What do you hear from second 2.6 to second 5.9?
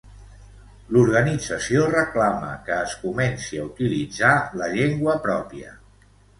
que es comenci a utilitzar la llengua pròpia.